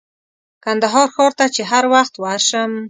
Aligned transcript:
کندهار 0.63 1.07
ښار 1.15 1.31
ته 1.39 1.45
چې 1.55 1.61
هر 1.71 1.83
وخت 1.93 2.13
ورشم. 2.17 2.71